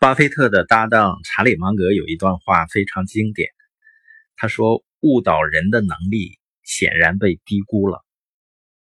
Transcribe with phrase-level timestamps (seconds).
[0.00, 3.50] 巴菲特的搭档查理芒格有一段话非常经典，
[4.36, 8.04] 他说：“误导人的能力显然被低估了。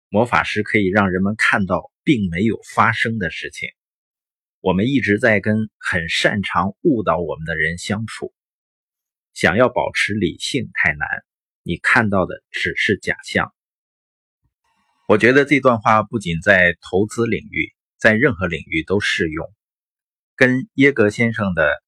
[0.09, 3.69] 魔法师可以让人们看到并没有发生的事情。
[4.61, 8.35] 我们一直在跟很擅长误导我们的人相处。
[9.35, 11.09] 想要保持理性太难，
[11.63, 13.55] 你看到的只是假象。”
[15.07, 19.47] 我觉得这段话不仅在投资领域，在任何领域都适用。
[20.39, 21.83] 跟耶格先生的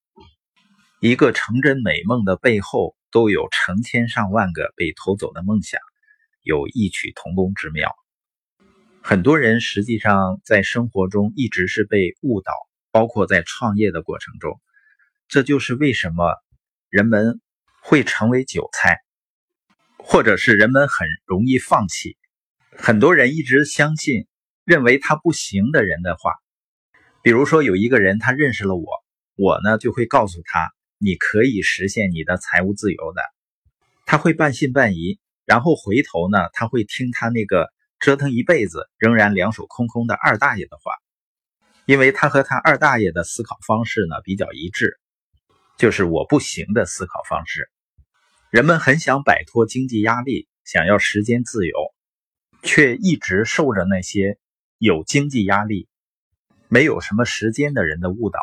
[0.99, 5.79] 一个成真美梦的背后，都有成千上万个被偷走的梦想，
[6.43, 7.95] 有异曲同工之妙。
[9.01, 12.53] 很多人实际上在生活中一直是被误导，
[12.91, 14.61] 包括在创业的过程中。
[15.29, 16.35] 这就是为什么
[16.89, 17.41] 人们
[17.81, 18.99] 会成为韭菜，
[19.97, 22.19] 或者是人们很容易放弃。
[22.77, 24.27] 很多人一直相信
[24.65, 26.33] 认为他不行的人的话。
[27.23, 28.87] 比如说，有一个人他认识了我，
[29.37, 33.21] 我呢就会告诉他，你可以实现你的财务自由的。
[34.07, 40.93] 他会半信半疑，然后回头呢，他会听他那个折腾一辈子仍然两手空空的二大爷的话，
[41.85, 44.99] 因为他和他二大爷的思考方式呢比较一致，
[45.77, 47.71] 就是我不行的思考方式。
[48.49, 51.77] 人们很想摆脱经济压力，想要时间自由，
[52.63, 54.39] 却一直受着那些
[54.79, 55.87] 有经济压力。
[56.71, 58.39] 没有什么时间的人的误导。